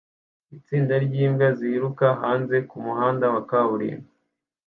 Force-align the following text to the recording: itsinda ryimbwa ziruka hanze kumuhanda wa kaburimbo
itsinda 0.57 0.93
ryimbwa 1.05 1.47
ziruka 1.57 2.05
hanze 2.21 2.55
kumuhanda 2.69 3.25
wa 3.33 3.41
kaburimbo 3.49 4.09